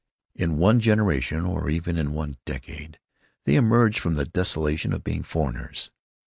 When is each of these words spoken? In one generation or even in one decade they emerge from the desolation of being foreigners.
In 0.33 0.57
one 0.57 0.79
generation 0.79 1.41
or 1.45 1.69
even 1.69 1.95
in 1.95 2.11
one 2.15 2.37
decade 2.43 2.97
they 3.45 3.53
emerge 3.53 3.99
from 3.99 4.15
the 4.15 4.25
desolation 4.25 4.93
of 4.93 5.03
being 5.03 5.21
foreigners. 5.21 5.91